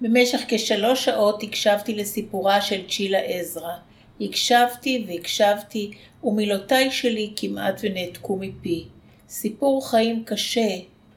[0.00, 3.72] במשך כשלוש שעות הקשבתי לסיפורה של צ'ילה עזרא.
[4.20, 5.90] הקשבתי והקשבתי,
[6.24, 8.84] ומילותיי שלי כמעט ונעתקו מפי.
[9.28, 10.68] סיפור חיים קשה,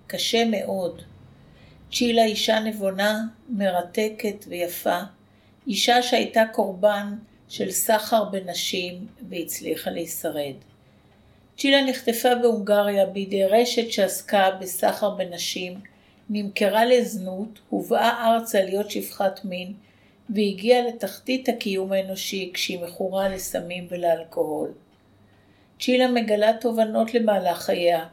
[0.08, 1.02] קשה מאוד.
[1.92, 5.00] צ'ילה אישה נבונה, מרתקת ויפה.
[5.68, 7.16] אישה שהייתה קורבן
[7.50, 10.56] של סחר בנשים והצליחה להישרד.
[11.58, 15.74] צ'ילה נחטפה בהונגריה בידי רשת שעסקה בסחר בנשים,
[16.34, 19.74] נמכרה לזנות, הובאה ארצה להיות שפחת מין,
[20.30, 24.70] והגיעה לתחתית הקיום האנושי כשהיא מכורה לסמים ולאלכוהול.
[25.80, 28.06] צ'ילה מגלה תובנות למהלך חייה.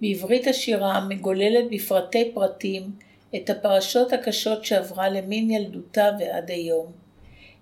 [0.00, 2.90] בעברית השירה מגוללת בפרטי פרטים
[3.36, 6.92] את הפרשות הקשות שעברה למין ילדותה ועד היום.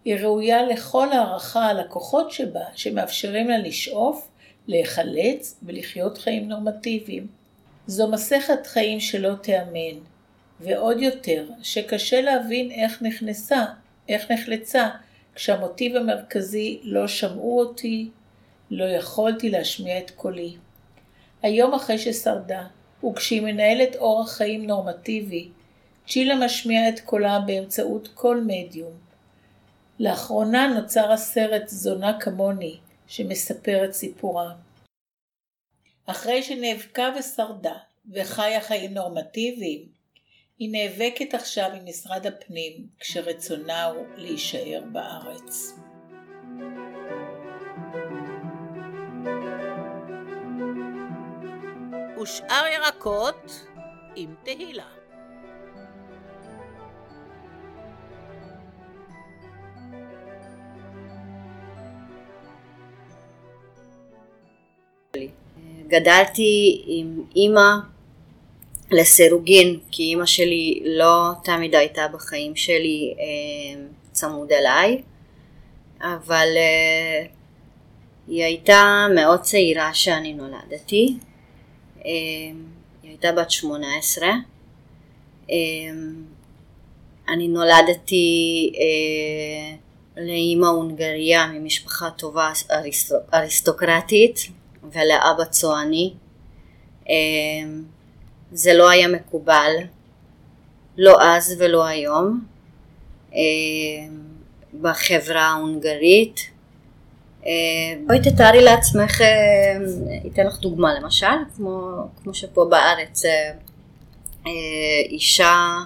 [0.04, 4.28] היא ראויה לכל הערכה על הכוחות שבה, שמאפשרים לה לשאוף,
[4.68, 7.35] להיחלץ ולחיות חיים נורמטיביים.
[7.86, 9.98] זו מסכת חיים שלא תיאמן,
[10.60, 13.64] ועוד יותר, שקשה להבין איך נכנסה,
[14.08, 14.90] איך נחלצה,
[15.34, 18.10] כשהמוטיב המרכזי לא שמעו אותי,
[18.70, 20.56] לא יכולתי להשמיע את קולי.
[21.42, 22.66] היום אחרי ששרדה,
[23.04, 25.48] וכשהיא מנהלת אורח חיים נורמטיבי,
[26.08, 28.92] צ'ילה משמיעה את קולה באמצעות כל מדיום.
[30.00, 34.52] לאחרונה נוצר הסרט זונה כמוני, שמספר את סיפורה.
[36.06, 37.74] אחרי שנאבקה ושרדה,
[38.12, 39.88] וחיה חיים נורמטיביים,
[40.58, 45.78] היא נאבקת עכשיו עם משרד הפנים, כשרצונה הוא להישאר בארץ.
[52.22, 53.66] ושאר ירקות
[54.16, 54.88] עם תהילה.
[65.88, 67.95] גדלתי עם אימא
[68.90, 75.02] לסירוגין, כי אימא שלי לא תמיד הייתה בחיים שלי אה, צמוד אליי,
[76.00, 77.26] אבל אה,
[78.28, 81.16] היא הייתה מאוד צעירה כשאני נולדתי,
[82.04, 82.10] אה,
[83.02, 84.34] היא הייתה בת שמונה עשרה,
[87.28, 88.72] אני נולדתי
[90.16, 92.52] לאימא הונגריה ממשפחה טובה
[93.32, 94.38] אריסטוקרטית
[94.92, 96.12] ולאבא צועני.
[98.56, 99.72] זה לא היה מקובל,
[100.98, 102.44] לא אז ולא היום,
[103.34, 103.38] אה,
[104.80, 106.40] בחברה ההונגרית.
[107.46, 107.50] אה,
[108.06, 109.76] בואי תתארי לעצמך, אה,
[110.26, 111.90] אתן לך דוגמה למשל, כמו,
[112.22, 113.22] כמו שפה בארץ
[115.08, 115.76] אישה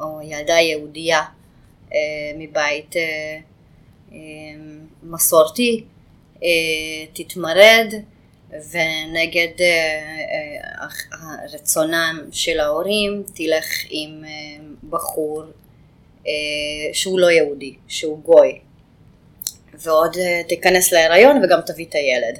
[0.00, 1.22] או ילדה יהודייה
[2.38, 2.94] מבית
[5.02, 5.84] מסורתי
[7.12, 7.94] תתמרד
[8.54, 15.42] ונגד אה, אה, רצונם של ההורים תלך עם אה, בחור
[16.92, 18.58] שהוא לא יהודי, שהוא גוי,
[19.74, 20.16] ועוד
[20.48, 22.38] תיכנס להיריון וגם תביא את הילד.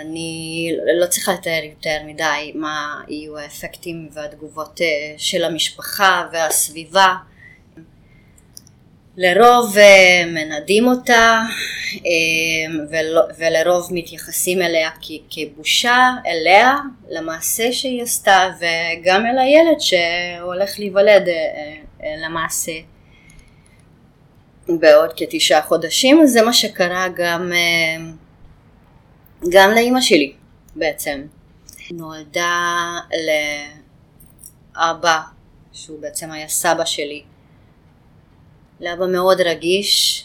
[0.00, 4.80] אני לא צריכה לתאר יותר מדי מה יהיו האפקטים והתגובות
[5.16, 7.14] של המשפחה והסביבה.
[9.16, 9.76] לרוב
[10.26, 11.42] מנדים אותה
[13.38, 14.90] ולרוב מתייחסים אליה
[15.30, 16.76] כבושה אליה
[17.10, 21.28] למעשה שהיא עשתה וגם אל הילד שהולך להיוולד
[22.24, 22.72] למעשה.
[24.68, 27.52] בעוד כתשעה חודשים זה מה שקרה גם,
[29.52, 30.32] גם לאימא שלי
[30.76, 31.22] בעצם.
[31.90, 32.98] נולדה
[34.76, 35.20] לאבא
[35.72, 37.22] שהוא בעצם היה סבא שלי
[38.80, 40.24] לאבא מאוד רגיש,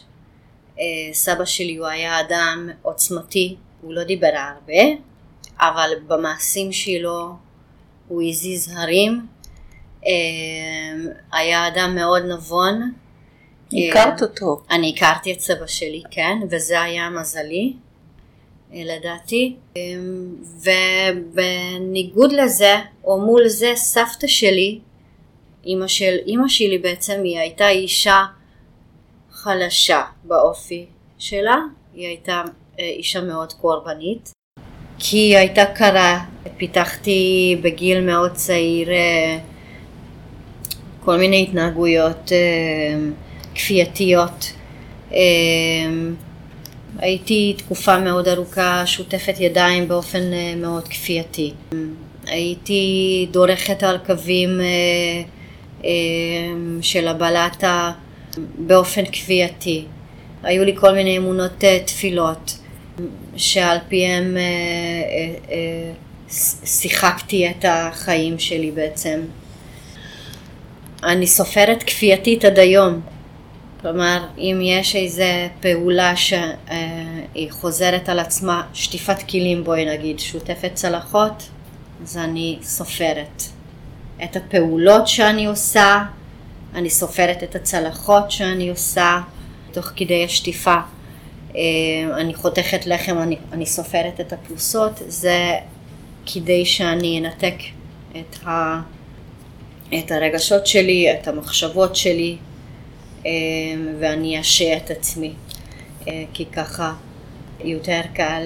[0.80, 5.02] אה, סבא שלי הוא היה אדם עוצמתי, הוא לא דיבר הרבה,
[5.60, 7.36] אבל במעשים שלו
[8.08, 9.28] הוא הזיז הרים,
[10.06, 10.12] אה,
[11.34, 12.92] היה אדם מאוד נבון.
[13.74, 14.62] הכרת אותו.
[14.72, 17.74] אני הכרתי את סבא שלי, כן, וזה היה מזלי,
[18.74, 19.56] אה, לדעתי.
[20.62, 24.80] ובניגוד לזה, או מול זה, סבתא שלי,
[25.66, 28.26] אימא של אימא שלי בעצם, היא הייתה אישה
[29.44, 30.86] חלשה באופי
[31.20, 31.58] שלה,
[31.94, 32.44] היא הייתה
[32.80, 34.32] אה, אישה מאוד קורבנית,
[35.00, 36.20] כי היא הייתה קרה,
[36.58, 39.38] פיתחתי בגיל מאוד צעיר אה,
[41.06, 43.00] כל מיני התנהגויות אה,
[43.56, 44.54] כפייתיות.
[46.98, 50.22] הייתי תקופה מאוד ארוכה שותפת ידיים באופן
[50.58, 51.54] מאוד כפייתי.
[52.26, 54.62] הייתי דורכת על קווים
[56.82, 57.92] של הבלטה
[58.58, 59.86] באופן כפייתי.
[60.44, 62.58] היו לי כל מיני אמונות אה, תפילות
[63.36, 64.42] שעל פיהם אה,
[65.52, 65.92] אה,
[66.66, 69.22] שיחקתי את החיים שלי בעצם.
[71.04, 73.02] אני סופרת כפייתית עד היום.
[73.82, 81.44] כלומר, אם יש איזה פעולה שהיא חוזרת על עצמה, שטיפת כלים בואי נגיד, שוטפת צלחות,
[82.04, 83.44] אז אני סופרת.
[84.24, 86.04] את הפעולות שאני עושה,
[86.76, 89.22] אני סופרת את הצלחות שאני עושה
[89.72, 90.76] תוך כדי השטיפה.
[91.56, 91.62] אה,
[92.14, 95.52] אני חותכת לחם, אני, אני סופרת את הפרוסות, זה
[96.26, 97.56] כדי שאני אנתק
[98.12, 98.82] את, ה,
[100.00, 102.38] את הרגשות שלי, את המחשבות שלי,
[103.26, 103.32] אה,
[104.00, 105.34] ואני אשעה את עצמי,
[106.08, 106.94] אה, כי ככה
[107.60, 108.42] יותר קל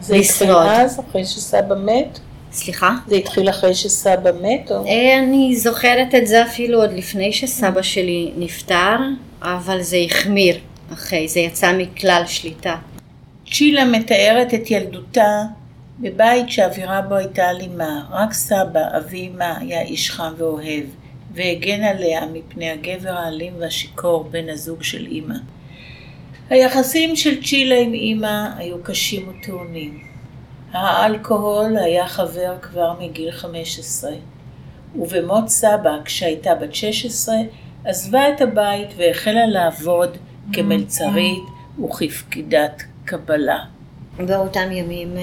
[0.00, 2.18] זה התחיל אז, אחרי שסבא מת?
[2.52, 2.96] סליחה?
[3.06, 4.70] זה התחיל אחרי שסבא מת?
[4.70, 4.84] או?
[5.18, 8.96] אני זוכרת את זה אפילו עוד לפני שסבא שלי נפטר,
[9.42, 10.58] אבל זה החמיר
[10.92, 12.76] אחרי, זה יצא מכלל שליטה.
[13.52, 15.42] צ'ילה מתארת את ילדותה
[16.00, 20.84] בבית שהאווירה בו הייתה אלימה, רק סבא, אבי אמה, היה איש חם ואוהב,
[21.34, 25.34] והגן עליה מפני הגבר האלים והשיכור, בן הזוג של אמא.
[26.50, 30.11] היחסים של צ'ילה עם אמא היו קשים וטעונים.
[30.72, 34.10] האלכוהול היה חבר כבר מגיל 15,
[34.96, 37.34] ובמות סבא, כשהייתה בת 16,
[37.84, 40.16] עזבה את הבית והחלה לעבוד
[40.52, 41.42] כמלצרית
[41.84, 43.58] וכפקידת קבלה.
[44.18, 45.22] באותם ימים אה,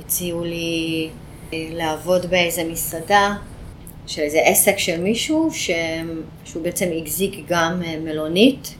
[0.00, 1.08] הציעו לי
[1.52, 3.34] אה, לעבוד באיזה מסעדה
[4.06, 5.70] של איזה עסק של מישהו ש...
[6.44, 8.74] שהוא בעצם החזיק גם אה, מלונית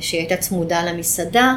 [0.00, 1.54] שהיא הייתה צמודה למסעדה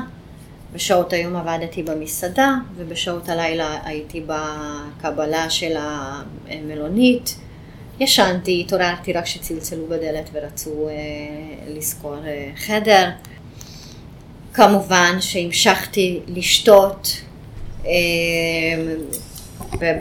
[0.73, 7.35] בשעות היום עבדתי במסעדה ובשעות הלילה הייתי בקבלה של המלונית.
[7.99, 10.93] ישנתי, התעוררתי רק כשצלצלו בדלת ורצו אה,
[11.67, 13.09] לשכור אה, חדר.
[14.53, 17.21] כמובן שהמשכתי לשתות
[17.85, 17.91] אה,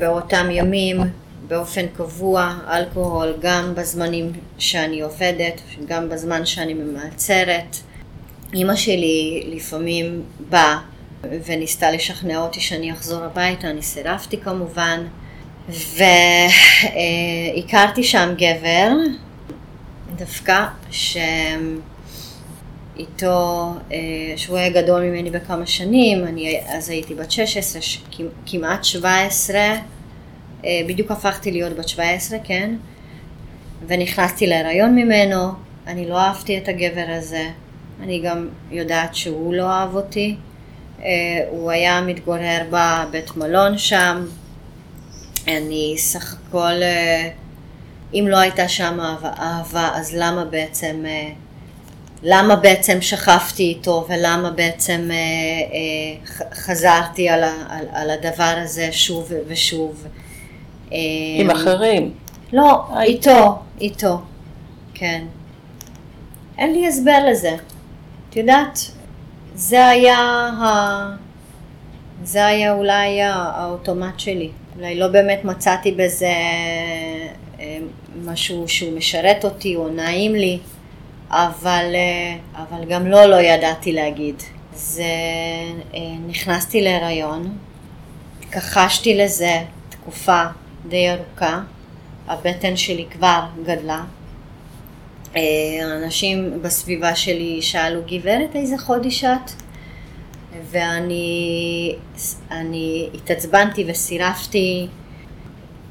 [0.01, 1.01] באותם ימים
[1.49, 7.77] באופן קבוע, אלכוהול, גם בזמנים שאני עובדת, גם בזמן שאני ממעצרת.
[8.55, 10.79] אימא שלי לפעמים באה
[11.23, 15.05] וניסתה לשכנע אותי שאני אחזור הביתה, אני סירבתי כמובן,
[17.57, 18.91] והכרתי שם גבר,
[20.17, 20.65] דווקא,
[22.97, 23.73] שאיתו,
[24.37, 27.83] שהוא היה גדול ממני בכמה שנים, אני אז הייתי בת 16,
[28.47, 29.61] כמעט 17,
[30.65, 32.75] בדיוק הפכתי להיות בת 17, כן,
[33.87, 35.53] ונכנסתי להיריון ממנו,
[35.87, 37.49] אני לא אהבתי את הגבר הזה,
[38.03, 40.37] אני גם יודעת שהוא לא אהב אותי.
[40.99, 41.03] Uh,
[41.51, 44.25] הוא היה מתגורר בבית מלון שם.
[45.49, 51.35] אני סך הכל, uh, אם לא הייתה שם אהבה, אהבה אז למה בעצם, uh,
[52.23, 55.11] למה בעצם שכבתי איתו ולמה בעצם
[56.55, 60.07] חזרתי על, על, על הדבר הזה שוב ושוב.
[60.91, 62.13] עם אחרים?
[62.53, 64.21] לא, איתו, איתו,
[64.95, 65.25] כן.
[66.59, 67.57] אין לי הסבר לזה.
[68.31, 68.79] את יודעת,
[69.55, 71.17] זה היה, ה...
[72.25, 74.51] זה היה אולי האוטומט שלי.
[74.77, 76.33] אולי לא באמת מצאתי בזה
[77.61, 77.79] אה,
[78.25, 80.59] משהו שהוא משרת אותי או נעים לי,
[81.31, 84.43] אבל, אה, אבל גם לא, לא ידעתי להגיד.
[84.75, 85.05] זה,
[85.95, 87.59] אה, נכנסתי להיריון,
[88.53, 90.43] כחשתי לזה תקופה
[90.89, 91.61] די ארוכה,
[92.29, 94.05] הבטן שלי כבר גדלה,
[96.05, 99.51] אנשים בסביבה שלי שאלו, גברת, איזה חודש את?
[100.71, 101.95] ואני
[102.51, 104.87] אני התעצבנתי וסירבתי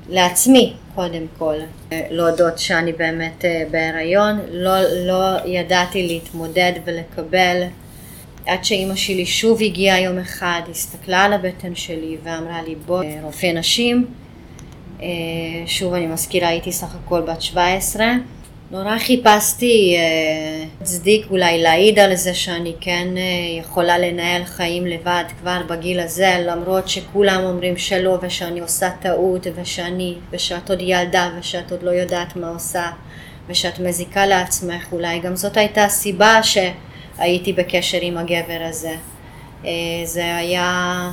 [0.09, 1.55] לעצמי, קודם כל,
[1.91, 4.39] להודות שאני באמת אה, בהיריון.
[4.51, 7.63] לא, לא ידעתי להתמודד ולקבל
[8.45, 13.51] עד שאימא שלי שוב הגיעה יום אחד, הסתכלה על הבטן שלי ואמרה לי בואי רופא
[13.53, 14.05] נשים.
[15.01, 15.07] אה,
[15.65, 18.05] שוב אני מזכירה הייתי סך הכל בת 17
[18.71, 23.21] נורא חיפשתי אה, הצדיק אה, אולי להעיד על זה שאני כן אה,
[23.59, 30.15] יכולה לנהל חיים לבד כבר בגיל הזה למרות שכולם אומרים שלא ושאני עושה טעות ושאני
[30.31, 32.91] ושאת עוד ילדה ושאת עוד לא יודעת מה עושה
[33.47, 38.95] ושאת מזיקה לעצמך אולי גם זאת הייתה הסיבה שהייתי בקשר עם הגבר הזה.
[39.65, 39.71] אה,
[40.03, 41.11] זה היה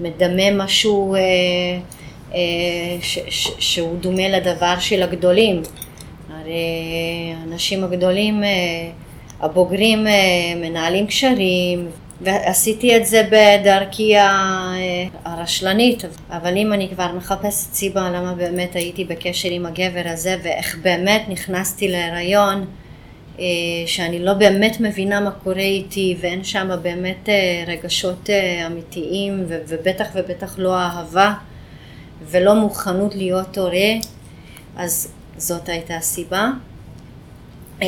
[0.00, 1.16] מדמה משהו
[3.00, 5.62] ש, ש, שהוא דומה לדבר של הגדולים
[7.42, 8.48] האנשים הגדולים, אה,
[9.40, 10.12] הבוגרים אה,
[10.56, 11.88] מנהלים קשרים,
[12.20, 14.14] ועשיתי את זה בדרכי
[15.24, 20.78] הרשלנית, אבל אם אני כבר מחפשת סיבה למה באמת הייתי בקשר עם הגבר הזה ואיך
[20.82, 22.64] באמת נכנסתי להיריון,
[23.38, 23.44] אה,
[23.86, 27.28] שאני לא באמת מבינה מה קורה איתי ואין שם באמת
[27.66, 28.30] רגשות
[28.66, 31.32] אמיתיים ובטח ובטח לא אהבה
[32.22, 33.92] ולא מוכנות להיות הורה,
[34.76, 36.50] אז זאת הייתה הסיבה.
[37.82, 37.86] אה,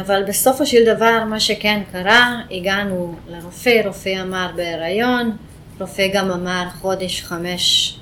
[0.00, 5.36] אבל בסופו של דבר מה שכן קרה, הגענו לרופא, רופא אמר בהיריון,
[5.80, 7.96] רופא גם אמר חודש חמש,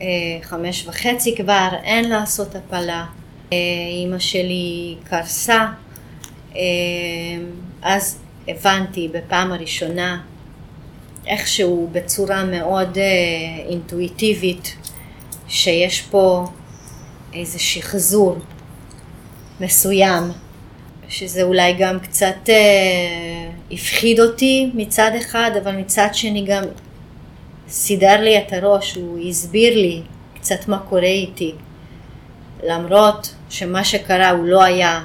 [0.00, 0.06] אה,
[0.42, 3.04] חמש וחצי כבר, אין לעשות הפלה.
[3.52, 3.58] אה,
[3.88, 5.66] אימא שלי קרסה,
[7.82, 8.18] אז
[8.48, 10.22] הבנתי בפעם הראשונה
[11.26, 12.98] איכשהו בצורה מאוד
[13.68, 14.76] אינטואיטיבית
[15.48, 16.46] שיש פה
[17.34, 18.38] איזה שחזור
[19.60, 20.22] מסוים,
[21.08, 26.62] שזה אולי גם קצת אה, הפחיד אותי מצד אחד, אבל מצד שני גם
[27.68, 30.02] סידר לי את הראש, הוא הסביר לי
[30.34, 31.54] קצת מה קורה איתי,
[32.62, 35.02] למרות שמה שקרה הוא לא היה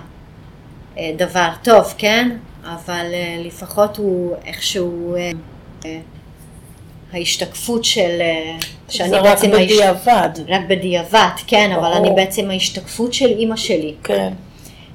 [0.97, 2.37] אה, דבר טוב, כן?
[2.63, 5.31] אבל אה, לפחות הוא איכשהו אה,
[5.85, 5.99] אה,
[7.13, 8.21] ההשתקפות של...
[8.21, 8.57] אה,
[8.89, 9.47] שאני זה בעצם...
[9.47, 10.07] רק בדיעבד.
[10.07, 10.39] ההש...
[10.47, 13.93] רק בדיעבד, כן, אבל אני בעצם ההשתקפות של אימא שלי.
[14.03, 14.33] כן.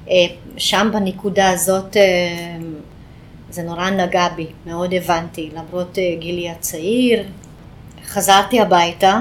[0.09, 0.25] אה,
[0.57, 2.01] שם בנקודה הזאת אה,
[3.49, 7.23] זה נורא נגע בי, מאוד הבנתי, למרות גילי הצעיר.
[8.05, 9.19] חזרתי הביתה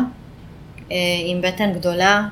[1.27, 2.27] עם בטן גדולה,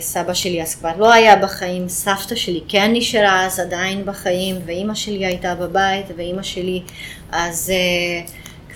[0.00, 4.94] סבא שלי אז כבר לא היה בחיים, סבתא שלי כן נשארה אז עדיין בחיים, ואימא
[4.94, 6.82] שלי הייתה בבית, ואימא שלי
[7.32, 7.72] אז...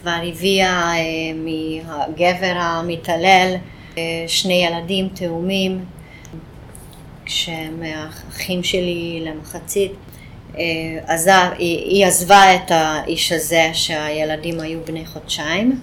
[0.07, 1.03] כבר הביאה אה,
[1.35, 3.55] מהגבר המתעלל
[3.99, 5.85] אה, שני ילדים תאומים,
[7.25, 9.93] כשהם האחים שלי למחצית.
[10.59, 10.63] אה,
[11.07, 15.81] עזב, היא, היא עזבה את האיש הזה שהילדים היו בני חודשיים,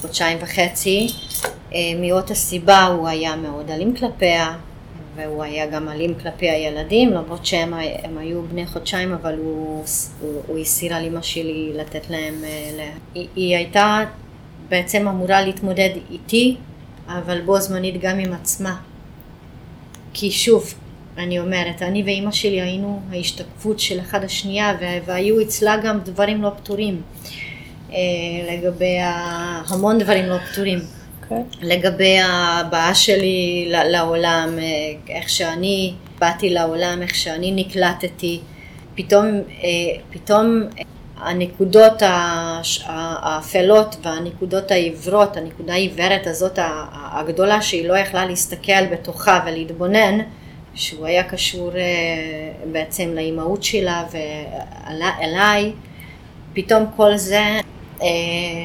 [0.00, 1.06] חודשיים וחצי.
[2.00, 4.52] מאותה סיבה הוא היה מאוד אלים כלפיה,
[5.20, 7.74] והוא היה גם אלים כלפי הילדים, למרות שהם
[8.18, 9.84] היו בני חודשיים, אבל הוא,
[10.20, 12.90] הוא, הוא הסיר על אמא שלי לתת להם, אה, לה...
[13.14, 14.04] היא, היא הייתה
[14.68, 16.56] בעצם אמורה להתמודד איתי,
[17.08, 18.76] אבל בו זמנית גם עם עצמה.
[20.12, 20.74] כי שוב,
[21.18, 26.50] אני אומרת, אני ואימא שלי היינו ההשתקפות של אחד השנייה, והיו אצלה גם דברים לא
[26.56, 27.02] פתורים.
[27.92, 27.96] אה,
[28.52, 28.96] לגבי
[29.68, 30.78] המון דברים לא פתורים.
[31.30, 31.34] Okay.
[31.34, 31.68] אוקיי.
[31.68, 38.40] לגבי הבאה שלי לעולם, אה, איך שאני באתי לעולם, איך שאני נקלטתי,
[38.94, 39.26] פתאום,
[39.62, 39.68] אה,
[40.10, 40.62] פתאום
[41.16, 42.02] הנקודות
[42.86, 46.58] האפלות והנקודות העיוורות, הנקודה העיוורת הזאת
[46.92, 50.18] הגדולה שהיא לא יכלה להסתכל בתוכה ולהתבונן,
[50.74, 51.82] שהוא היה קשור אה,
[52.72, 55.72] בעצם לאימהות שלה ואליי,
[56.52, 57.60] פתאום כל זה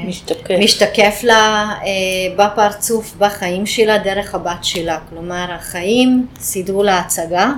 [0.08, 0.56] משתקף.
[0.60, 5.00] משתקף לה אה, בפרצוף, בחיים שלה, דרך הבת שלה.
[5.10, 7.52] כלומר, החיים סידרו לה הצגה,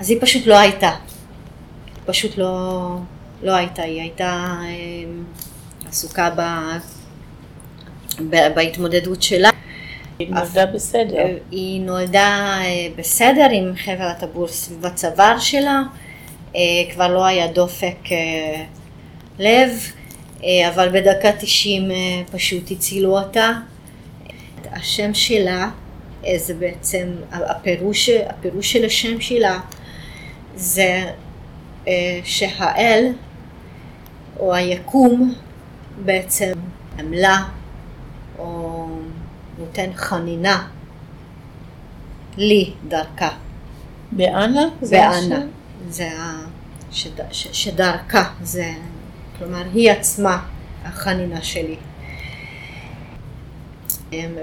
[0.00, 0.90] אז היא פשוט לא הייתה.
[2.06, 2.96] פשוט לא,
[3.42, 6.42] לא הייתה, היא הייתה אה, עסוקה ב,
[8.30, 9.50] ב, בהתמודדות שלה.
[10.18, 11.26] היא נולדה בסדר.
[11.50, 12.58] היא נולדה
[12.96, 15.82] בסדר עם חבל הטבור סביב הצוואר שלה,
[16.92, 17.96] כבר לא היה דופק
[19.38, 19.95] לב, אה,
[20.42, 21.96] אבל בדקה 90 אה,
[22.32, 23.52] פשוט הצילו אותה.
[24.72, 25.70] השם שלה
[26.24, 29.60] אה, זה בעצם, הפירוש, הפירוש של השם שלה
[30.54, 31.04] זה
[32.24, 33.12] שהאל
[34.40, 35.34] או היקום
[36.04, 36.52] בעצם
[36.98, 37.44] עמלה
[38.38, 38.86] או
[39.58, 40.68] נותן חנינה
[42.36, 43.30] לי דרכה.
[44.12, 44.60] באנה?
[44.90, 45.40] באנה.
[45.88, 46.32] זה ה...
[46.92, 47.32] שד...
[47.32, 47.48] ש...
[47.52, 48.72] שדרכה, זה
[49.38, 50.44] כלומר היא עצמה
[50.84, 51.76] החנינה שלי
[54.12, 54.34] אמ,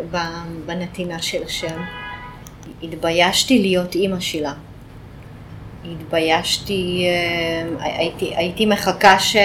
[0.66, 1.82] בנתינה של השם.
[2.84, 4.54] התביישתי להיות אימא שלה.
[5.92, 9.36] התביישתי, אמ, הייתי, הייתי מחכה ש,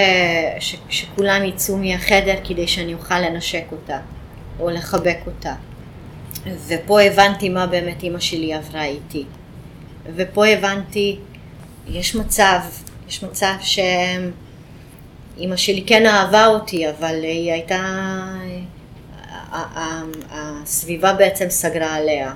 [0.59, 3.99] ש, שכולם יצאו מהחדר כדי שאני אוכל לנשק אותה
[4.59, 5.53] או לחבק אותה.
[6.67, 9.25] ופה הבנתי מה באמת אימא שלי עברה איתי.
[10.15, 11.19] ופה הבנתי,
[11.87, 12.59] יש מצב,
[13.07, 14.31] יש מצב שהם
[15.39, 17.79] אימא שלי כן אהבה אותי, אבל היא הייתה...
[20.31, 22.33] הסביבה בעצם סגרה עליה.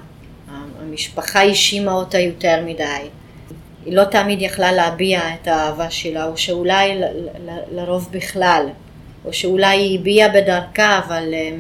[0.81, 3.07] המשפחה האשימה אותה יותר מדי.
[3.86, 7.01] היא לא תמיד יכלה להביע את האהבה שלה, או שאולי
[7.72, 8.65] לרוב בכלל,
[9.25, 11.51] או שאולי היא הביעה בדרכה, אבל אה,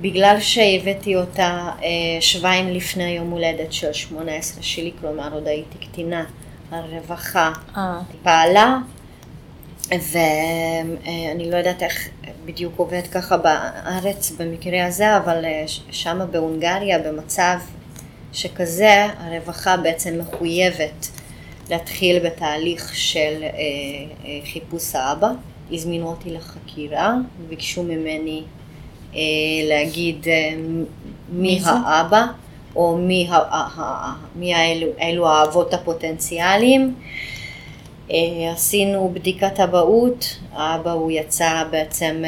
[0.00, 1.88] בגלל שהבאתי אותה אה,
[2.20, 6.24] שבועיים לפני יום הולדת של 18 שלי, כלומר עוד הייתי קטינה,
[6.70, 8.00] הרווחה אה.
[8.22, 8.78] פעלה
[9.90, 12.08] ואני לא יודעת איך
[12.44, 17.56] בדיוק עובד ככה בארץ במקרה הזה, אבל אה, שם בהונגריה במצב
[18.32, 21.08] שכזה הרווחה בעצם מחויבת
[21.70, 23.48] להתחיל בתהליך של אה,
[24.24, 25.28] אה, חיפוש האבא.
[25.72, 27.14] הזמינו אותי לחקירה,
[27.48, 28.42] ביקשו ממני
[29.68, 30.26] להגיד
[31.32, 32.26] מי האבא,
[32.76, 33.30] או מי,
[34.36, 36.94] מי האלו, אלו האבות הפוטנציאליים.
[38.12, 42.22] אה, עשינו בדיקת אבהות, האבא הוא יצא בעצם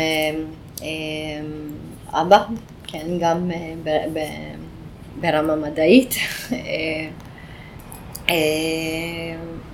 [0.82, 1.40] אה,
[2.12, 2.44] אבא,
[2.86, 3.50] כן, גם
[5.20, 6.14] ברמה מדעית.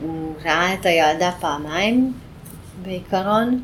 [0.01, 2.13] הוא ראה את הילדה פעמיים
[2.83, 3.63] בעיקרון.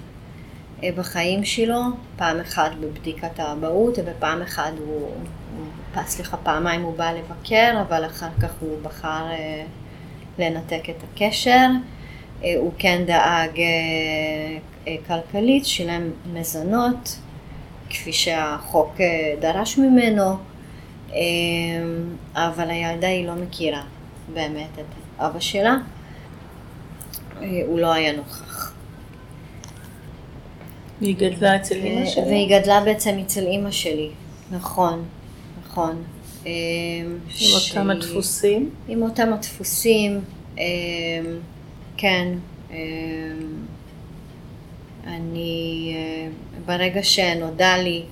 [0.83, 1.81] אה, בחיים שלו,
[2.17, 5.11] פעם אחת בבדיקת האבהות ופעם אחת הוא,
[6.07, 9.65] סליחה, פעמיים הוא בא לבקר, אבל אחר כך הוא בחר אה,
[10.39, 11.67] לנתק את הקשר.
[12.45, 13.61] אה, הוא כן דאג
[15.07, 17.19] כלכלית, שילם מזונות,
[17.91, 18.95] כפי שהחוק
[19.41, 20.37] דרש ממנו,
[22.35, 23.83] אבל הילדה היא לא מכירה
[24.35, 25.77] באמת את אבא שלה,
[27.67, 28.73] הוא לא היה נוכח.
[31.01, 32.23] והיא גדלה אצל אימא שלי?
[32.23, 34.11] והיא גדלה בעצם אצל אימא שלי,
[34.51, 35.05] נכון,
[35.65, 36.03] נכון.
[36.45, 36.51] עם
[37.29, 37.71] ש...
[37.77, 38.71] אותם הדפוסים?
[38.89, 40.21] עם אותם הדפוסים,
[41.97, 42.29] כן.
[42.71, 42.77] אמ,
[45.07, 46.29] אני, אה,
[46.67, 48.03] ברגע שנודע לי,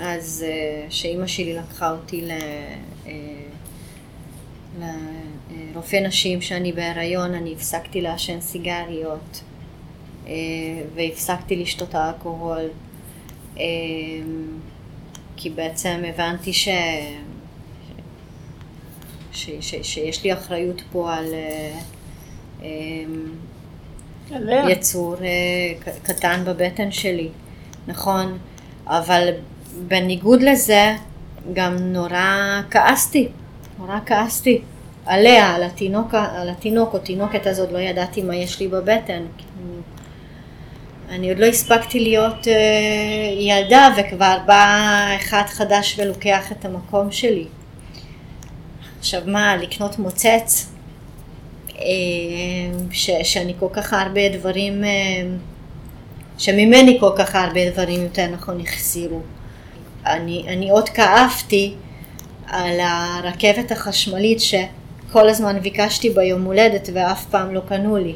[0.00, 2.30] אז אה, שאימא שלי לקחה אותי ל...
[3.06, 3.12] אה,
[5.72, 9.42] לרופא נשים שאני בהיריון, אני הפסקתי לעשן סיגריות.
[10.94, 12.68] והפסקתי לשתות אלכוהול,
[13.58, 13.64] אה,
[15.36, 16.68] כי בעצם הבנתי ש...
[19.32, 19.50] ש...
[19.60, 19.74] ש...
[19.82, 21.34] שיש לי אחריות פה על.
[24.68, 25.16] יצור
[26.02, 27.28] קטן בבטן שלי,
[27.86, 28.38] נכון,
[28.86, 29.28] אבל
[29.88, 30.94] בניגוד לזה
[31.52, 33.28] גם נורא כעסתי,
[33.78, 34.60] נורא כעסתי
[35.06, 39.22] עליה, על התינוק, על התינוק או תינוקת הזאת, לא ידעתי מה יש לי בבטן,
[41.10, 42.48] אני עוד לא הספקתי להיות uh,
[43.38, 47.46] ילדה וכבר בא אחד חדש ולוקח את המקום שלי.
[48.98, 50.72] עכשיו מה, לקנות מוצץ?
[51.78, 51.80] Uh,
[52.92, 54.86] ש, שאני כל כך הרבה דברים, uh,
[56.38, 59.20] שממני כל כך הרבה דברים יותר נכון החסירו.
[60.06, 61.74] אני, אני עוד כאבתי
[62.46, 68.14] על הרכבת החשמלית שכל הזמן ביקשתי ביום הולדת ואף פעם לא קנו לי.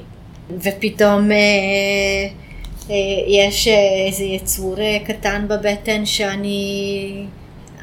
[0.63, 2.43] ופתאום uh,
[2.91, 2.95] אה,
[3.27, 7.25] יש אה, איזה יצור אה, קטן בבטן שאני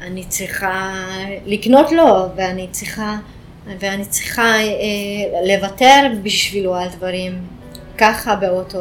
[0.00, 0.94] אני צריכה
[1.46, 3.16] לקנות לו ואני צריכה,
[3.66, 4.54] ואני צריכה
[5.46, 7.46] לוותר בשבילו על דברים.
[7.98, 8.78] ככה באותו,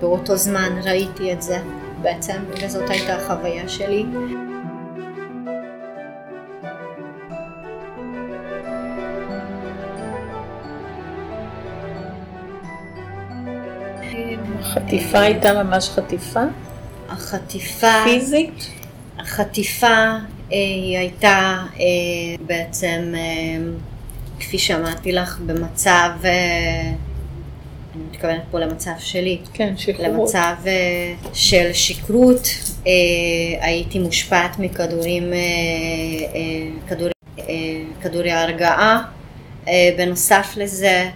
[0.00, 1.58] באותו זמן ראיתי את זה
[2.02, 4.04] בעצם, וזאת הייתה החוויה שלי.
[14.60, 16.42] החטיפה הייתה ממש חטיפה?
[17.08, 18.04] החטיפה...
[18.04, 18.70] פיזית?
[19.18, 20.18] החטיפה אה,
[20.50, 21.84] היא הייתה אה,
[22.46, 23.72] בעצם, אה,
[24.40, 30.54] כפי שאמרתי לך, במצב, אני מתכוונת פה למצב שלי, כן, שחררות, למצב
[31.34, 32.48] של שכרות,
[33.60, 35.32] הייתי מושפעת מכדורים,
[36.88, 37.12] כדורי,
[38.02, 39.02] כדורי הרגעה,
[39.96, 41.08] בנוסף לזה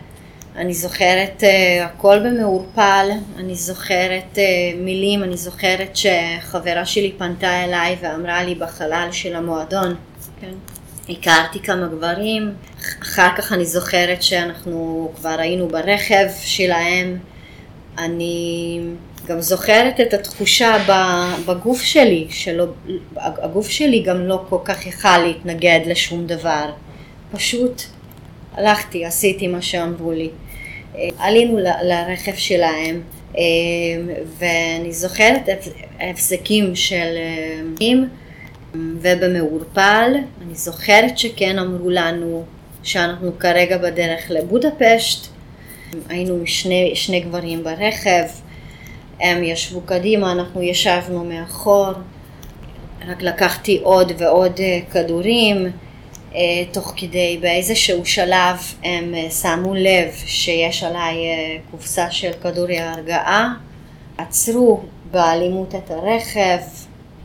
[0.56, 7.96] אני זוכרת uh, הכל במעורפל, אני זוכרת uh, מילים, אני זוכרת שחברה שלי פנתה אליי
[8.00, 9.94] ואמרה לי בחלל של המועדון,
[10.40, 10.52] כן.
[11.08, 12.52] הכרתי כמה גברים,
[13.02, 17.18] אחר כך אני זוכרת שאנחנו כבר היינו ברכב שלהם,
[17.98, 18.80] אני
[19.26, 20.76] גם זוכרת את התחושה
[21.46, 22.66] בגוף שלי, שלא,
[23.16, 26.70] הגוף שלי גם לא כל כך יכל להתנגד לשום דבר,
[27.32, 27.82] פשוט
[28.54, 30.30] הלכתי, עשיתי מה שאמרו לי.
[31.18, 33.02] עלינו לרכב שלהם,
[33.38, 33.42] אה,
[34.38, 35.48] ואני זוכרת
[36.00, 37.60] הפסקים של אה,
[38.74, 42.44] ובמעורפל, אני זוכרת שכן אמרו לנו
[42.82, 45.26] שאנחנו כרגע בדרך לבודפשט,
[46.08, 48.24] היינו שני, שני גברים ברכב,
[49.20, 51.90] הם ישבו קדימה, אנחנו ישבנו מאחור,
[53.08, 54.60] רק לקחתי עוד ועוד
[54.92, 55.70] כדורים, אה,
[56.72, 63.54] תוך כדי באיזשהו שלב הם אה, שמו לב שיש עליי אה, קופסה של כדורי הרגעה,
[64.18, 66.58] עצרו באלימות את הרכב,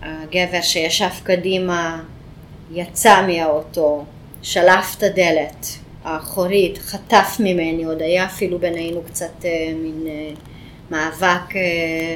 [0.02, 2.02] הגבר שישב קדימה
[2.72, 4.06] יצא מהאוטו,
[4.42, 5.68] שלף את הדלת
[6.04, 10.08] האחורית, חטף ממני, עוד היה אפילו בינינו קצת מין
[10.92, 11.54] מאבק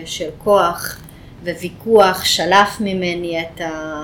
[0.06, 0.99] של כוח
[1.43, 4.02] וויכוח, שלף ממני את ה...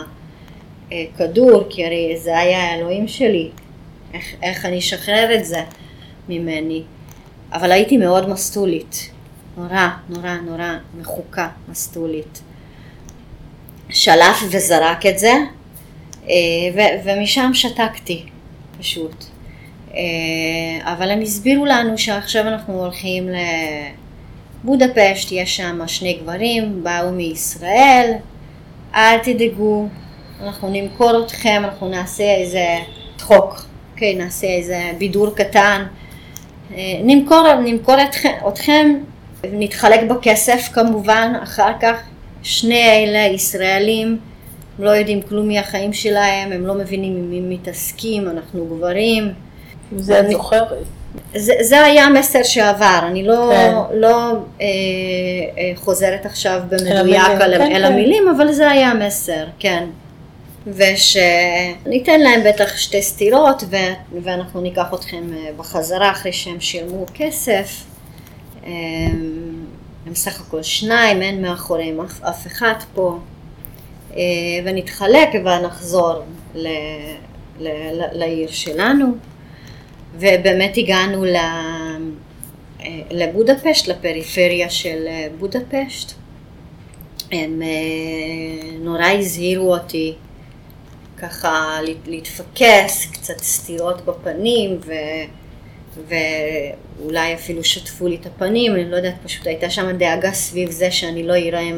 [0.91, 3.50] אה, כדור, כי הרי זה היה האלוהים שלי,
[4.13, 5.63] איך, איך אני אשחרר את זה
[6.30, 6.84] ממני.
[7.54, 9.12] אבל הייתי מאוד מסטולית,
[9.58, 12.41] נורא, נורא, נורא מחוקה, מסטולית.
[13.89, 15.34] שלף וזרק את זה,
[16.76, 18.24] ו- ומשם שתקתי,
[18.80, 19.26] פשוט.
[20.84, 23.30] אבל הם הסבירו לנו שעכשיו אנחנו הולכים
[24.63, 28.12] לבודפשט, יש שם שני גברים, באו מישראל,
[28.95, 29.88] אל תדאגו,
[30.43, 32.65] אנחנו נמכור אתכם, אנחנו נעשה איזה
[33.19, 35.86] חוק, אוקיי, נעשה איזה בידור קטן,
[37.04, 38.95] נמכור, נמכור אתכם, אתכם,
[39.43, 42.02] נתחלק בכסף כמובן, אחר כך
[42.43, 44.19] שני אלה ישראלים,
[44.78, 49.34] הם לא יודעים כלום מהחיים שלהם, הם לא מבינים עם מי מתעסקים, אנחנו גברים.
[49.95, 50.67] זה את זוכרת.
[51.36, 53.74] זה, זה היה המסר שעבר, אני לא, כן.
[53.93, 54.65] לא אה,
[55.58, 57.84] אה, חוזרת עכשיו במדויק על, כן, על כן.
[57.84, 59.86] המילים, אבל זה היה המסר, כן.
[60.67, 63.75] ושניתן להם בטח שתי סטירות ו,
[64.23, 67.84] ואנחנו ניקח אתכם אה, בחזרה אחרי שהם שילמו כסף.
[68.65, 68.71] אה,
[70.06, 73.19] הם סך הכל שניים, אין מאחוריהם אף, אף אחד פה.
[74.15, 74.21] אה,
[74.65, 76.13] ונתחלק ונחזור
[76.56, 76.67] ל,
[77.60, 79.06] ל, ל, לעיר שלנו.
[80.15, 81.25] ובאמת הגענו
[83.12, 85.08] לבודפשט, לפריפריה של
[85.39, 86.12] בודפשט.
[87.32, 87.62] הם
[88.80, 90.15] נורא הזהירו אותי
[91.17, 94.93] ככה להתפקס, קצת סתירות בפנים ו...
[96.08, 100.91] ואולי אפילו שטפו לי את הפנים, אני לא יודעת, פשוט הייתה שם דאגה סביב זה
[100.91, 101.71] שאני לא אראה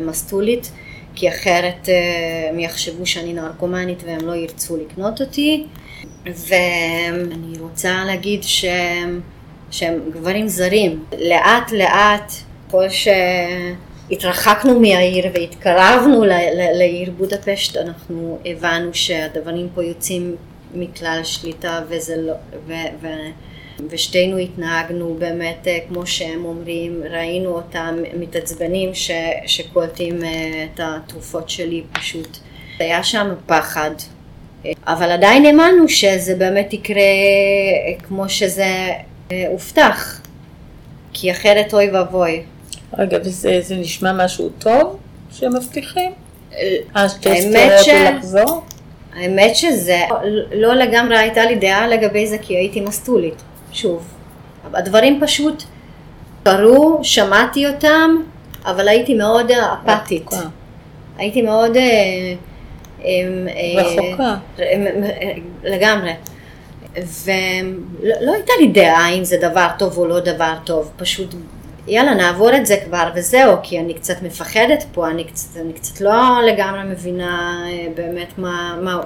[0.00, 0.70] מסטולית,
[1.14, 5.66] כי אחרת אה, הם יחשבו שאני נרקומנית והם לא ירצו לקנות אותי.
[6.26, 9.20] ואני רוצה להגיד שהם,
[9.70, 11.04] שהם גברים זרים.
[11.18, 12.32] לאט לאט,
[12.70, 13.08] כל ש...
[14.10, 16.24] התרחקנו מהעיר והתקרבנו
[16.74, 20.36] לעיר בודפשט, אנחנו הבנו שהדברים פה יוצאים
[20.74, 22.32] מכלל שליטה וזה לא,
[22.66, 23.06] ו, ו,
[23.90, 29.10] ושתינו התנהגנו באמת אה, כמו שהם אומרים, ראינו אותם מתעצבנים ש,
[29.46, 32.38] שקולטים אה, את התרופות שלי פשוט.
[32.78, 33.90] היה שם פחד,
[34.86, 37.02] אבל עדיין האמנו שזה באמת יקרה
[38.02, 38.88] כמו שזה
[39.32, 40.20] אה, הובטח,
[41.12, 42.42] כי אחרת אוי ואבוי.
[42.98, 44.96] רגע, וזה נשמע משהו טוב
[45.32, 46.12] שהם מבטיחים?
[46.96, 47.42] אה, שתי
[47.84, 47.88] ש...
[47.88, 48.62] לחזור?
[49.16, 50.00] האמת שזה,
[50.52, 54.04] לא לגמרי הייתה לי דעה לגבי זה כי הייתי מסטולית, שוב.
[54.74, 55.62] הדברים פשוט
[56.44, 58.10] קרו, שמעתי אותם,
[58.64, 59.50] אבל הייתי מאוד
[59.86, 60.30] אפתית.
[61.18, 61.76] הייתי מאוד...
[61.76, 62.34] אה,
[63.76, 64.36] רחוקה.
[65.64, 66.12] לגמרי.
[66.96, 71.34] ולא לא הייתה לי דעה אם זה דבר טוב או לא דבר טוב, פשוט
[71.88, 76.00] יאללה נעבור את זה כבר וזהו, כי אני קצת מפחדת פה, אני קצת, אני קצת
[76.00, 79.00] לא לגמרי מבינה אה, באמת מה, מה,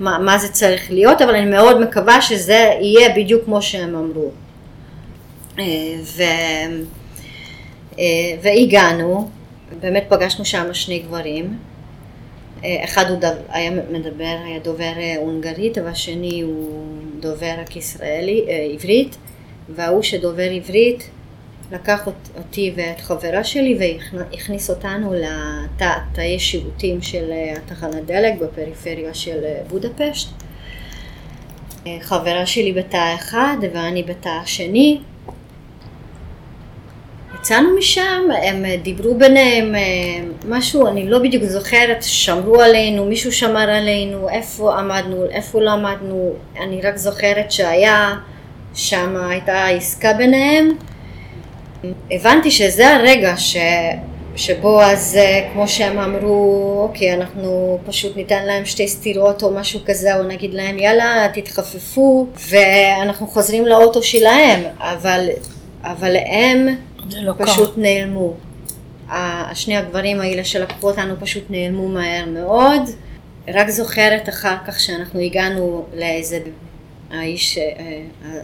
[0.00, 4.30] מה, מה זה צריך להיות, אבל אני מאוד מקווה שזה יהיה בדיוק כמו שהם אמרו.
[5.58, 5.64] אה,
[6.02, 6.22] ו,
[7.98, 8.04] אה,
[8.42, 9.28] והגענו,
[9.80, 11.58] באמת פגשנו שם שני גברים,
[12.84, 16.84] אחד הוא דו, היה מדבר, היה דובר הונגרית והשני הוא
[17.20, 18.44] דובר רק ישראלי,
[18.74, 19.16] עברית,
[19.68, 21.10] וההוא שדובר עברית
[21.72, 29.44] לקח אותי ואת חברה שלי והכניס אותנו לתאי שירותים של אה, התחנת דלק בפריפריה של
[29.44, 30.28] אה, בודפשט.
[31.86, 35.00] אה, חברה שלי בתא אחד ואני בתא השני.
[37.34, 39.74] יצאנו משם, הם דיברו ביניהם
[40.48, 46.34] משהו, אני לא בדיוק זוכרת, שמרו עלינו, מישהו שמר עלינו, איפה עמדנו, איפה לא עמדנו,
[46.60, 48.14] אני רק זוכרת שהיה,
[48.74, 50.76] שם הייתה עסקה ביניהם
[52.10, 53.56] הבנתי שזה הרגע ש...
[54.36, 59.80] שבו אז אה, כמו שהם אמרו, אוקיי, אנחנו פשוט ניתן להם שתי סטירות או משהו
[59.86, 65.28] כזה, או נגיד להם יאללה תתחפפו ואנחנו חוזרים לאוטו שלהם, אבל,
[65.82, 66.68] אבל הם
[67.16, 67.82] לא פשוט קרה.
[67.82, 68.34] נעלמו.
[69.08, 72.82] השני הגברים האלה שלקחו אותנו פשוט נעלמו מהר מאוד.
[73.48, 76.38] רק זוכרת אחר כך שאנחנו הגענו לאיזה
[77.10, 77.62] האיש אה,
[78.24, 78.40] אה,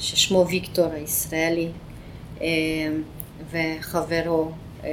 [0.00, 1.68] ששמו ויקטור הישראלי,
[3.50, 4.50] וחברו
[4.84, 4.90] אה,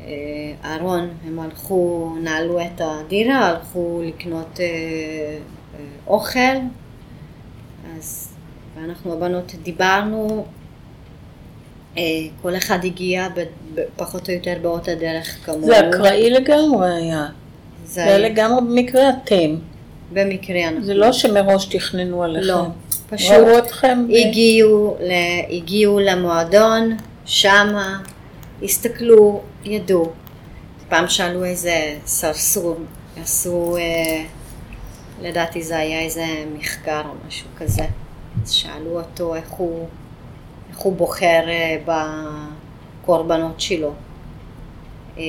[0.00, 5.36] אה, אהרון, הם הלכו, נעלו את הדירה, הלכו לקנות אה,
[6.06, 6.56] אוכל,
[7.96, 8.34] אז
[8.74, 10.46] ואנחנו הבנות דיברנו,
[12.42, 13.28] כל אחד הגיע
[13.96, 15.66] פחות או יותר באות הדרך כמוהו.
[15.66, 17.26] זה אקראי לגמרי היה.
[17.84, 19.56] זה היה לגמרי במקרה אתם.
[20.12, 20.84] במקרה אנחנו.
[20.84, 22.46] זה לא שמראש תכננו עליכם.
[22.46, 22.66] לא.
[23.08, 23.72] פשוט
[24.10, 25.12] הגיעו, ל,
[25.56, 28.00] הגיעו למועדון, שמה,
[28.62, 30.12] הסתכלו, ידעו.
[30.88, 32.76] פעם שאלו איזה סרסור,
[33.22, 34.24] עשו, אה,
[35.22, 36.26] לדעתי זה היה איזה
[36.58, 37.84] מחקר או משהו כזה.
[38.42, 39.88] אז שאלו אותו איך הוא,
[40.70, 41.76] איך הוא בוחר אה,
[43.02, 43.92] בקורבנות שלו.
[45.18, 45.22] אה,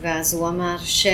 [0.00, 1.06] ואז הוא אמר ש...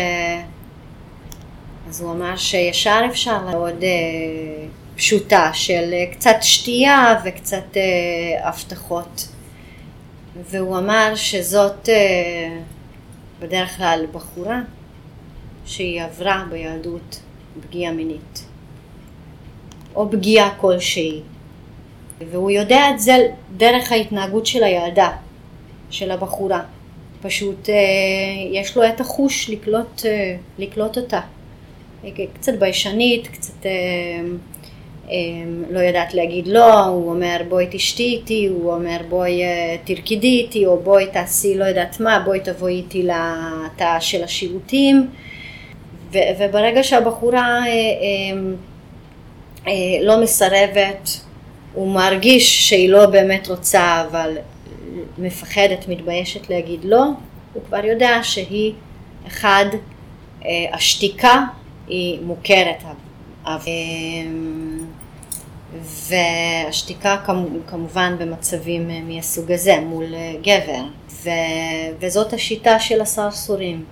[1.89, 4.67] אז הוא אמר שישר אפשר מאוד אה,
[5.01, 9.29] פשוטה של אה, קצת שתייה וקצת אה, הבטחות.
[10.51, 12.59] והוא אמר שזאת אה,
[13.41, 14.61] בדרך כלל בחורה
[15.67, 17.21] שהיא עברה בילדות
[17.61, 18.45] פגיעה מינית,
[19.95, 21.21] או פגיעה כלשהי.
[22.31, 23.17] והוא יודע את זה
[23.57, 25.11] דרך ההתנהגות של הילדה,
[25.91, 26.63] של הבחורה.
[27.23, 27.69] פשוט
[28.53, 30.03] יש לו את החוש לקלוט,
[30.59, 31.21] לקלוט אותה.
[32.35, 33.67] קצת ביישנית, קצת
[35.71, 40.67] לא יודעת להגיד לא, הוא אומר בואי תשתי איתי, הוא אומר בואי אה, תרקדי איתי,
[40.67, 45.09] או בואי תעשי לא יודעת מה, בואי תבואי איתי לתא של השירותים.
[46.13, 48.41] ו- וברגע שהבחורה אה, אה,
[49.67, 51.21] אה, לא מסרבת,
[51.75, 54.39] הוא מרגיש שהיא לא באמת רוצה, אבל
[55.19, 57.05] מפחדת, מתביישת להגיד לא,
[57.53, 58.73] הוא כבר יודע שהיא,
[59.27, 59.65] אחד,
[60.73, 61.45] השתיקה
[61.89, 62.83] היא מוכרת,
[63.47, 63.57] אה,
[65.83, 67.17] והשתיקה
[67.67, 71.31] כמובן במצבים אה, מהסוג הזה מול גבר, ו,
[72.01, 73.85] וזאת השיטה של הסרסורים,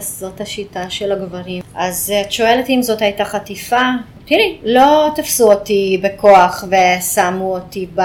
[0.00, 1.62] זאת, השיטה של הגברים.
[1.74, 3.82] אז את שואלת אם זאת הייתה חטיפה?
[4.24, 8.00] תראי, לא תפסו אותי בכוח ושמו אותי ב...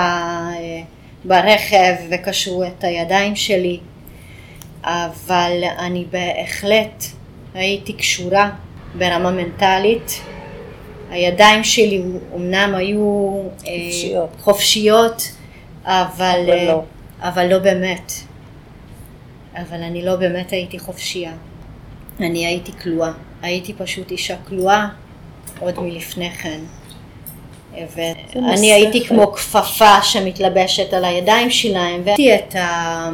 [1.25, 3.79] ברכב וקשרו את הידיים שלי,
[4.83, 7.03] אבל אני בהחלט
[7.53, 8.49] הייתי קשורה
[8.97, 10.21] ברמה מנטלית.
[11.09, 12.01] הידיים שלי
[12.35, 13.31] אמנם היו
[13.67, 15.31] אה, חופשיות, חופשיות
[15.83, 16.83] אבל, אבל, לא.
[17.23, 18.11] אה, אבל לא באמת.
[19.55, 21.33] אבל אני לא באמת הייתי חופשייה.
[22.19, 23.11] אני הייתי כלואה.
[23.41, 24.87] הייתי פשוט אישה כלואה
[25.59, 26.59] עוד מלפני כן.
[27.95, 33.09] ואני הייתי כמו כפפה שמתלבשת על הידיים שלהם, והייתי את ה...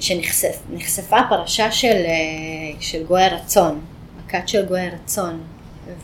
[0.00, 3.80] שנחשפה פרשה של, אה, של גוי הרצון,
[4.26, 5.40] הכת של גוי הרצון,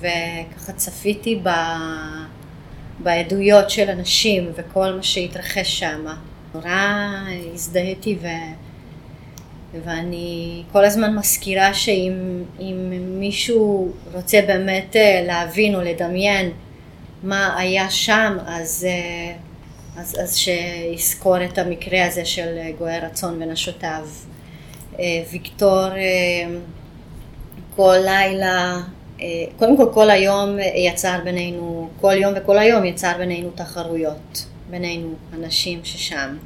[0.00, 1.48] וככה צפיתי ב,
[2.98, 6.06] בעדויות של אנשים וכל מה שהתרחש שם.
[6.54, 7.08] נורא
[7.54, 8.26] הזדהיתי ו...
[9.84, 16.50] ואני כל הזמן מזכירה שאם מישהו רוצה באמת אה, להבין או לדמיין
[17.22, 19.34] מה היה שם, אז, אה,
[20.00, 24.08] אז, אז שיזכור את המקרה הזה של גואר רצון ונשותיו.
[24.98, 25.86] אה, ויקטור
[27.76, 28.80] כל לילה,
[29.56, 35.80] קודם כל כל היום יצר בינינו, כל יום וכל היום יצר בינינו תחרויות, בינינו אנשים
[35.84, 36.36] ששם.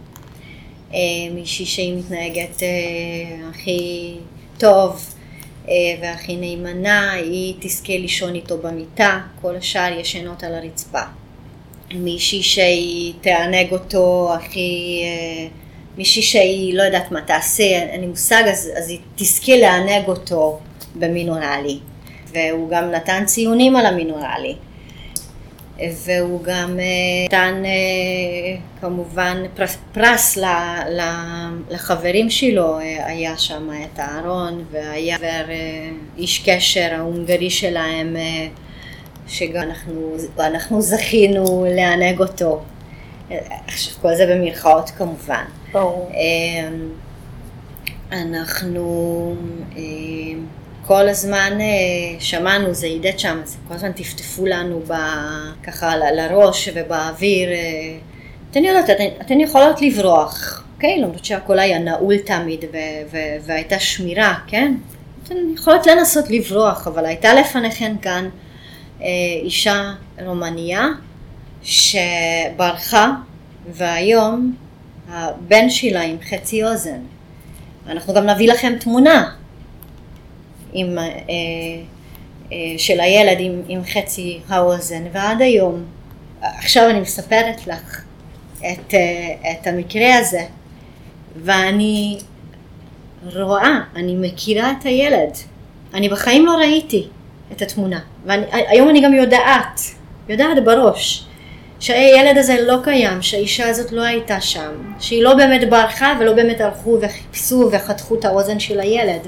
[0.95, 0.99] אה,
[1.35, 4.15] מישהי שהיא מתנהגת אה, הכי
[4.59, 5.15] טוב
[5.69, 11.03] אה, והכי נאמנה, היא תזכה לישון איתו במיטה, כל השאר ישנות על הרצפה.
[11.95, 15.03] מישהי שהיא תענג אותו הכי...
[15.99, 20.59] מישהי שהיא לא יודעת מה תעשה, אין לי מושג, אז, אז היא תזכה לענג אותו
[20.95, 21.79] במינורלי.
[22.33, 24.55] והוא גם נתן ציונים על המינורלי.
[25.89, 30.39] והוא גם אה, נתן אה, כמובן פרס, פרס
[31.71, 35.17] לחברים שלו, אה, היה שם את אהרון והיה
[36.17, 38.17] איש קשר ההונגרי שלהם
[39.29, 42.63] שגם אנחנו, אנחנו זכינו לענג אותו.
[43.67, 45.45] עכשיו כל זה במרכאות כמובן.
[45.73, 46.11] ברור.
[48.13, 49.35] אנחנו
[50.91, 54.93] כל הזמן אה, שמענו, זה הידד שם, אז כל הזמן טפטפו לנו ב,
[55.63, 57.49] ככה לראש ובאוויר.
[57.49, 57.57] אה,
[58.51, 61.01] אתן יודעות, אתן, אתן יכולות לברוח, אוקיי?
[61.01, 62.77] למרות שהכל היה נעול תמיד ו,
[63.13, 64.75] ו, והייתה שמירה, כן?
[65.25, 68.29] אתן יכולות לנסות לברוח, אבל הייתה לפניכן כאן
[69.03, 69.07] אה,
[69.43, 69.93] אישה
[70.25, 70.87] רומניה
[71.63, 73.11] שברחה,
[73.73, 74.55] והיום
[75.11, 77.01] הבן שלה עם חצי אוזן.
[77.87, 79.40] אנחנו גם נביא לכם תמונה
[80.73, 81.05] עם, אה,
[82.53, 85.85] אה, של הילד עם, עם חצי האוזן, ועד היום,
[86.43, 88.03] עכשיו אני מספרת לך
[88.59, 90.45] את, אה, את המקרה הזה,
[91.37, 92.19] ואני
[93.37, 95.31] רואה, אני מכירה את הילד,
[95.95, 97.07] אני בחיים לא ראיתי
[97.53, 99.81] את התמונה, והיום אני גם יודעת,
[100.29, 101.27] יודעת בראש,
[101.81, 106.61] שהילד הזה לא קיים, שהאישה הזאת לא הייתה שם, שהיא לא באמת ברחה ולא באמת
[106.61, 109.21] הלכו וחיפשו וחתכו את האוזן של הילד.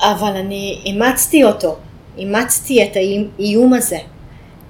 [0.00, 1.76] אבל אני אימצתי אותו,
[2.18, 3.98] אימצתי את האיום הזה,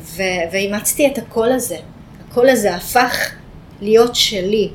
[0.01, 1.77] ו- ואימצתי את הקול הזה.
[2.31, 3.31] הקול הזה הפך
[3.81, 4.71] להיות שלי,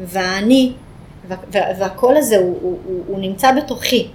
[0.00, 0.72] ואני,
[1.52, 4.08] והקול הזה הוא, הוא, הוא, הוא נמצא בתוכי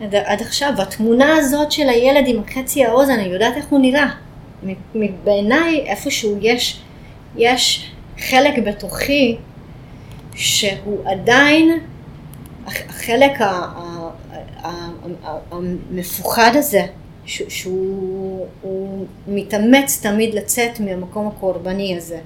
[0.00, 0.72] עד, עד עכשיו.
[0.78, 4.10] התמונה הזאת של הילד עם חצי האוזן, אני יודעת איך הוא נראה.
[5.24, 6.80] בעיניי איפשהו יש,
[7.36, 9.36] יש חלק בתוכי
[10.34, 11.80] שהוא עדיין
[12.66, 13.32] החלק
[15.50, 16.86] המפוחד הזה
[17.26, 22.18] שהוא הוא מתאמץ תמיד לצאת מהמקום הקורבני הזה.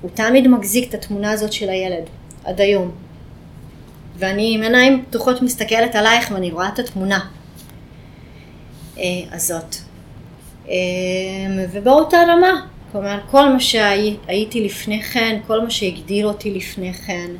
[0.00, 2.04] הוא תמיד מחזיק את התמונה הזאת של הילד,
[2.44, 2.90] עד היום.
[4.18, 7.20] ואני עם עיניים פתוחות מסתכלת עלייך ואני רואה את התמונה
[8.98, 9.76] אה, הזאת.
[10.68, 10.74] אה,
[11.72, 17.30] ובאותה רמה, כלומר כל מה שהייתי לפני כן, כל מה שהגדיר אותי לפני כן,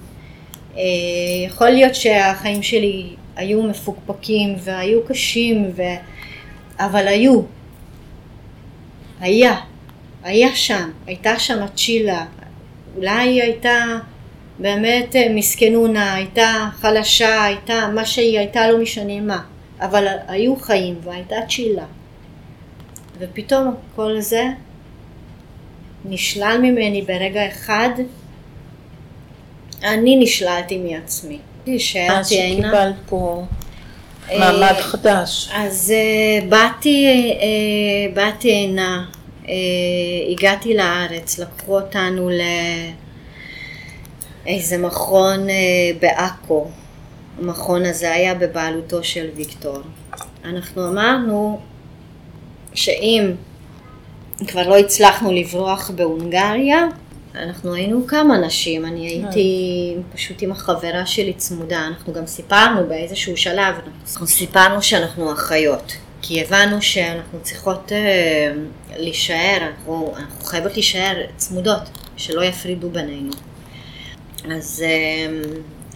[0.77, 0.83] אה,
[1.47, 5.83] יכול להיות שהחיים שלי היו מפוקפקים והיו קשים, ו...
[6.79, 7.41] אבל היו,
[9.21, 9.57] היה,
[10.23, 12.25] היה שם, הייתה שם צ'ילה,
[12.97, 13.85] אולי היא הייתה
[14.59, 19.43] באמת אה, מסכנונה, הייתה חלשה, הייתה מה שהיא הייתה לא משנה מה,
[19.81, 21.85] אבל היו חיים והייתה צ'ילה.
[23.19, 24.45] ופתאום כל זה
[26.05, 27.91] נשלל ממני ברגע אחד,
[29.83, 31.39] אני נשללתי מעצמי.
[32.11, 33.45] אז שקיבלת פה
[34.39, 35.51] מעמד אה, חדש.
[35.55, 37.07] אז אה, באתי,
[38.15, 39.05] באתי הנה,
[40.33, 42.41] הגעתי לארץ, לקחו אותנו ל...
[44.47, 45.47] איזה מכון
[46.01, 46.67] בעכו.
[47.39, 49.79] המכון הזה היה בבעלותו של ויקטור.
[50.45, 51.61] אנחנו אמרנו
[52.75, 53.31] שאם
[54.47, 56.87] כבר לא הצלחנו לברוח בהונגריה,
[57.37, 63.37] אנחנו היינו כמה נשים, אני הייתי פשוט עם החברה שלי צמודה, אנחנו גם סיפרנו באיזשהו
[63.37, 68.53] שלב, אנחנו סיפרנו שאנחנו אחיות, כי הבנו שאנחנו צריכות אה,
[68.97, 71.83] להישאר, אנחנו, אנחנו חייבות להישאר צמודות,
[72.17, 73.31] שלא יפרידו בינינו.
[74.51, 75.51] אז, אה,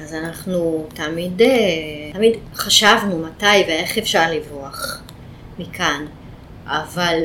[0.04, 1.48] אז אנחנו תמיד, אה,
[2.12, 5.02] תמיד חשבנו מתי ואיך אפשר לברוח
[5.58, 6.06] מכאן.
[6.66, 7.16] אבל,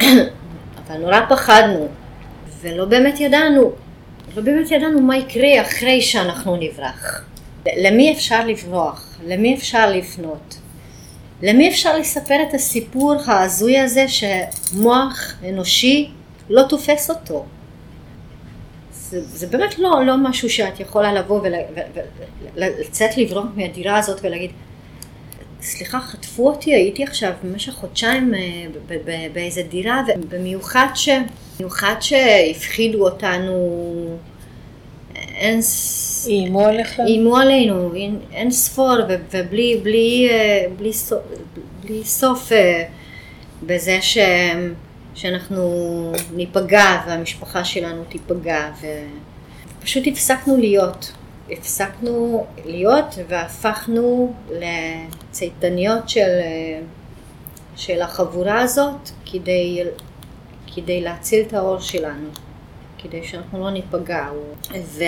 [0.86, 1.88] אבל נורא פחדנו,
[2.60, 3.72] ולא באמת ידענו,
[4.36, 7.24] לא באמת ידענו מה יקרה אחרי שאנחנו נברח.
[7.76, 9.18] למי אפשר לברוח?
[9.26, 10.58] למי אפשר לפנות?
[11.42, 16.10] למי אפשר לספר את הסיפור ההזוי הזה שמוח אנושי
[16.50, 17.44] לא תופס אותו?
[18.92, 21.40] זה, זה באמת לא, לא משהו שאת יכולה לבוא
[22.56, 24.50] ולצאת לברוח מהדירה הזאת ולהגיד
[25.62, 28.66] סליחה, חטפו אותי, הייתי עכשיו במשך חודשיים אה,
[29.32, 31.08] באיזה דירה, ובמיוחד ש...
[31.58, 34.18] במיוחד שהפחידו אותנו,
[35.14, 35.60] אין...
[36.26, 37.02] איימו עליכם?
[37.06, 38.96] איימו עלינו, אין, אין ספור,
[39.30, 41.22] ובלי בלי, אה, בלי, סוף,
[41.84, 42.84] בלי סוף אה,
[43.62, 44.18] בזה ש...
[45.14, 48.70] שאנחנו ניפגע והמשפחה שלנו תיפגע,
[49.80, 51.12] ופשוט הפסקנו להיות.
[51.50, 54.34] הפסקנו להיות והפכנו
[55.30, 56.40] לצייתניות של,
[57.76, 59.82] של החבורה הזאת כדי,
[60.74, 62.28] כדי להציל את האור שלנו,
[62.98, 64.28] כדי שאנחנו לא ניפגע.
[64.84, 65.04] ו...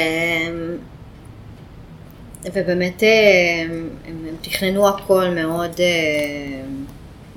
[2.55, 3.03] ובאמת
[3.65, 5.81] הם, הם תכננו הכל מאוד,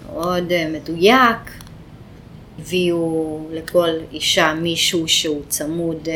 [0.06, 1.52] מאוד מדויק,
[2.60, 6.08] הביאו לכל אישה מישהו שהוא צמוד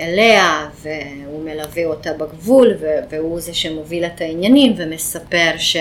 [0.00, 2.74] אליה והוא מלווה אותה בגבול
[3.10, 5.76] והוא זה שמוביל את העניינים ומספר ש...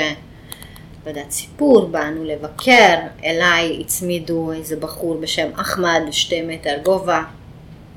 [1.05, 7.23] לא יודעת, סיפור, באנו לבקר, אליי הצמידו איזה בחור בשם אחמד, שתי מטר גובה,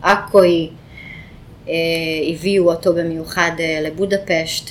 [0.03, 0.71] עכואי,
[1.69, 1.75] אה,
[2.33, 4.71] הביאו אותו במיוחד אה, לבודפשט,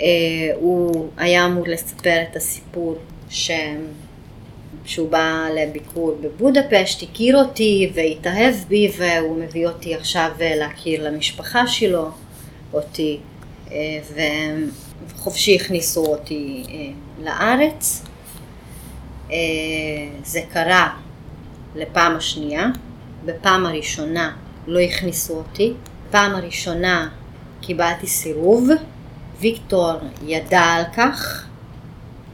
[0.00, 0.06] אה,
[0.54, 2.96] הוא היה אמור לספר את הסיפור
[3.28, 3.86] שהם
[4.84, 12.10] שהוא בא לביקור בבודפשט, הכיר אותי והתאהב בי והוא מביא אותי עכשיו להכיר למשפחה שלו,
[12.72, 13.18] אותי,
[13.70, 13.76] אה,
[15.06, 18.04] וחופשי הכניסו אותי אה, לארץ.
[19.30, 19.36] אה,
[20.24, 20.96] זה קרה
[21.74, 22.66] לפעם השנייה,
[23.24, 25.72] בפעם הראשונה לא הכניסו אותי,
[26.10, 27.08] פעם הראשונה
[27.60, 28.68] קיבלתי סירוב,
[29.40, 29.92] ויקטור
[30.26, 31.46] ידע על כך,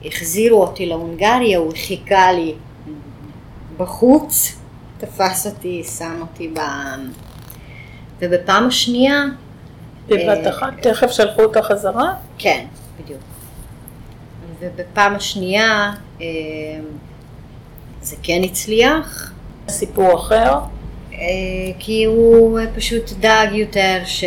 [0.04, 2.54] החזירו אותי להונגריה, הוא חיכה לי
[3.76, 4.56] בחוץ,
[4.98, 6.58] תפס אותי, שם אותי ב...
[8.18, 9.24] ובפעם השנייה...
[10.06, 10.72] בבת אה, אחת?
[10.82, 12.14] תכף שלחו אותה חזרה?
[12.38, 12.66] כן,
[13.00, 13.20] בדיוק.
[14.60, 16.26] ובפעם השנייה אה,
[18.02, 19.32] זה כן הצליח.
[19.68, 20.58] סיפור אחר?
[21.12, 21.18] אה,
[21.78, 24.24] כי הוא פשוט דאג יותר ש...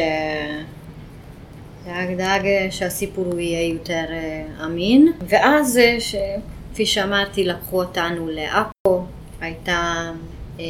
[1.86, 5.12] דאג, דאג שהסיפור הוא יהיה יותר אה, אמין.
[5.28, 6.36] ואז, אה.
[6.74, 9.04] כפי שאמרתי, לקחו אותנו לעכו,
[9.42, 10.12] הייתה
[10.60, 10.66] אה,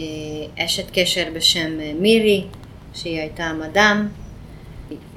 [0.65, 2.43] אשת קשר בשם מירי,
[2.93, 4.07] שהיא הייתה מדאם.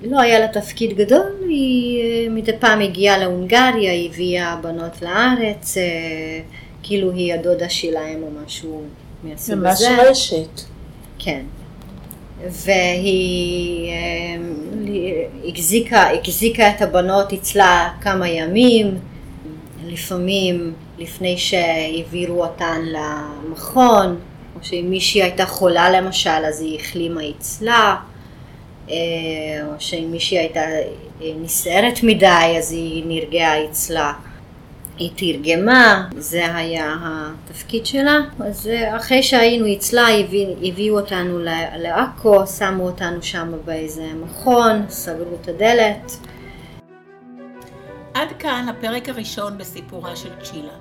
[0.03, 5.76] לא היה לה תפקיד גדול, היא מדי פעם הגיעה להונגריה, היא הביאה בנות לארץ,
[6.82, 8.82] כאילו היא הדודה שלהם או משהו
[9.24, 9.90] מהסוג הזה.
[9.90, 10.61] ממש רשת.
[11.18, 11.42] כן.
[12.51, 13.92] והיא
[15.45, 18.99] החזיקה, החזיקה את הבנות אצלה כמה ימים,
[19.86, 24.20] לפעמים לפני שהעבירו אותן למכון,
[24.57, 27.97] או שאם מישהי הייתה חולה למשל אז היא החלימה אצלה,
[28.90, 28.95] אה,
[29.66, 34.12] או שאם מישהי הייתה אה, נסערת מדי אז היא נרגעה אצלה.
[34.99, 38.20] היא תרגמה, זה היה התפקיד שלה.
[38.40, 40.07] אז אה, אחרי שהיינו אצלה
[40.62, 41.38] הביאו אותנו
[41.78, 46.12] לעכו, שמו אותנו שם באיזה מכון, סגרו את הדלת.
[48.14, 50.72] עד כאן הפרק הראשון בסיפורה של צ'ילה.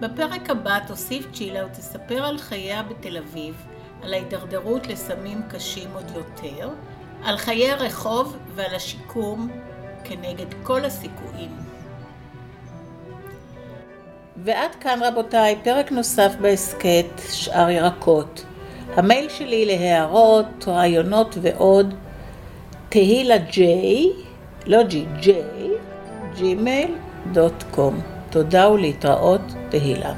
[0.00, 3.54] בפרק הבא תוסיף צ'ילה ותספר על חייה בתל אביב,
[4.02, 6.68] על ההידרדרות לסמים קשים עוד יותר,
[7.24, 9.50] על חיי הרחוב ועל השיקום
[10.04, 11.71] כנגד כל הסיכויים.
[14.44, 18.44] ועד כאן רבותיי, פרק נוסף בהסכת שאר ירקות.
[18.96, 21.94] המייל שלי להערות, רעיונות ועוד,
[22.88, 24.10] תהילה ג'יי,
[24.66, 25.70] לא ג'י, ג'יי,
[26.36, 27.94] gmail.com.
[28.30, 30.12] תודה ולהתראות, תהילה.